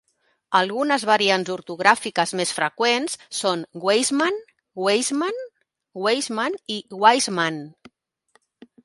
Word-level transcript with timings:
Algunes 0.59 1.03
variants 1.07 1.49
ortogràfiques 1.55 2.33
més 2.39 2.53
freqüents 2.59 3.15
són 3.39 3.61
Weismann, 3.83 4.39
Weissman, 4.87 5.39
Weisman 6.07 6.57
i 6.77 6.79
Waismann. 7.05 7.61